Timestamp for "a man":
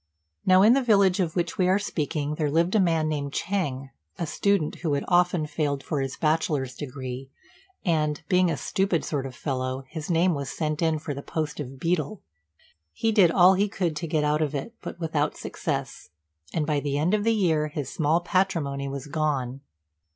2.73-3.07